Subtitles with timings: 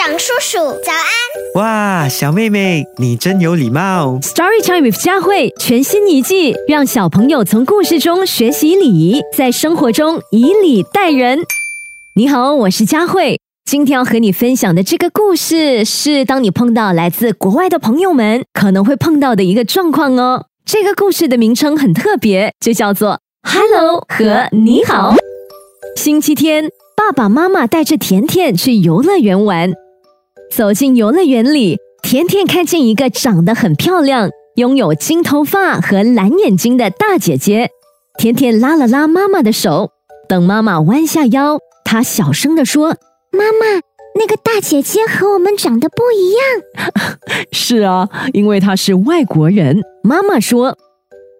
[0.00, 1.62] 车长叔叔，早安！
[1.62, 4.18] 哇，小妹妹，你真有礼貌。
[4.22, 11.40] Story Time with 佳慧全新一季，让小朋友从故事中学习礼仪，在生活中以礼待人。
[12.16, 13.38] 你好，我是佳慧。
[13.66, 20.46] 今天要和你分享的这个故事，是当你碰到来自国外的朋友们可能会碰到的一个状况哦。
[20.64, 25.14] 这个故事的名称很特别，就叫做 “Hello” 和“你好”。
[25.94, 29.74] 星期天，爸爸妈妈带着甜甜去游乐园玩。
[30.50, 37.70] 走进游乐园里，甜甜看见一个长得很漂亮、拥有金头发和蓝眼睛的大姐姐。
[38.18, 39.90] 甜甜拉了拉妈妈的手，
[40.28, 42.96] 等妈妈弯下腰，她小声地说
[43.30, 43.80] 妈妈，
[44.18, 47.16] 那个大姐姐和我们长得不一样。
[47.52, 50.76] “是啊，因为她是外国人。”妈妈说。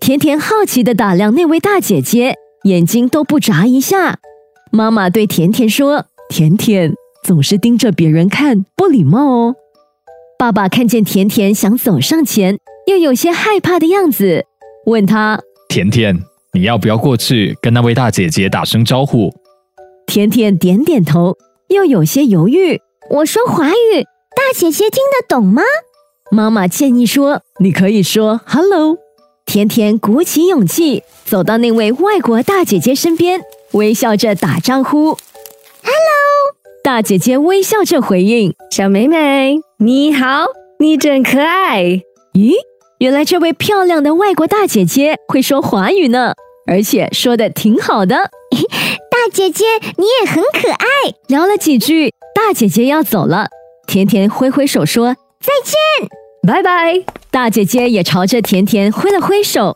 [0.00, 4.18] 甜甜好奇地打量那位大姐姐，眼睛都不眨一下。
[4.70, 9.56] 妈妈对甜甜说：“甜甜总是盯着别人看，不礼貌哦。”
[10.38, 14.46] 爸爸看见甜甜想走上前，又有些害怕的样子，
[14.86, 16.16] 问她甜甜，
[16.52, 19.34] 你要不要过去跟那位大姐姐打声招呼？
[20.06, 21.36] 甜甜点点头，
[21.68, 22.80] 又有些犹豫。
[23.10, 24.02] 我说华语，
[24.36, 25.62] 大姐姐听得懂吗？
[26.30, 28.98] 妈妈建议说：“你可以说 ‘hello’。”
[29.44, 33.40] 甜甜鼓起勇气走到那位外国大姐姐身边，
[33.72, 35.16] 微笑着打招呼
[35.82, 36.47] “hello”。
[36.88, 40.46] 大姐姐微笑着回应：“小美美，你好，
[40.80, 41.82] 你真可爱。”
[42.32, 42.54] 咦，
[42.96, 46.32] 原来这位漂亮的外国大姐姐会说华语呢，
[46.66, 48.30] 而且说的挺好的。
[49.12, 49.66] 大姐姐，
[49.98, 50.86] 你也很可爱。
[51.26, 53.48] 聊了几句，大姐姐要走了，
[53.86, 56.08] 甜甜挥挥手说再见。
[56.48, 57.04] 拜拜。
[57.30, 59.74] 大姐姐也朝着甜甜挥了挥手。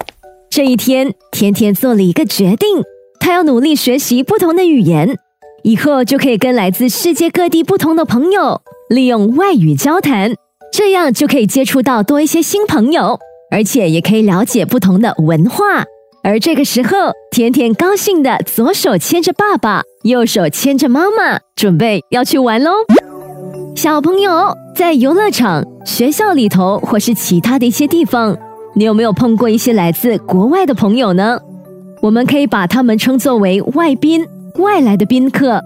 [0.49, 2.83] 这一天，甜甜做了一个决定，
[3.21, 5.19] 她要努力学习不同的语言，
[5.65, 10.35] 以后就可以跟来自世界各地不同的朋友利用外语交谈，
[10.73, 13.19] 这样就可以接触到多一些新朋友，
[13.51, 15.85] 而且也可以了解不同的文化。
[16.25, 22.71] 而这个时候，甜甜高兴的左手牵着爸爸，右手牵着妈妈，准备要去玩喽。
[23.75, 28.37] 小朋友在游乐场、学校里头，或是其他的一些地方，
[28.75, 31.41] 你有没有碰过一些来自国外的朋友呢？
[32.03, 34.27] 我们可以把他们称作为外宾、
[34.57, 35.63] 外来的宾客。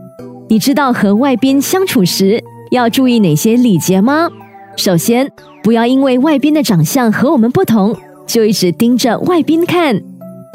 [0.48, 4.28] 你知道和外宾相处时要注意哪些礼节吗？
[4.76, 5.30] 首先，
[5.62, 10.00] 不要因为外宾的长相和我们不同，就一直盯着外宾看。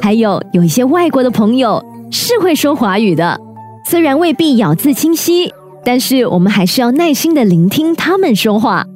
[0.00, 3.38] 还有，有一些外国的朋友是会说华语的，
[3.86, 5.52] 虽然未必咬字清晰。
[5.84, 8.86] 但是我们还是要耐心的聆听他们说话，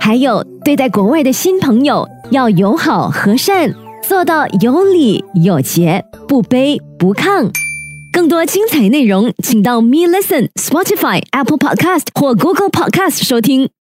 [0.00, 7.50] 还有对待国外的新朋友要友好和善，做到有礼有节，不卑不亢。
[8.12, 13.70] 更多精彩内容，请到 Me Listen、Spotify、Apple Podcast 或 Google Podcast 收听。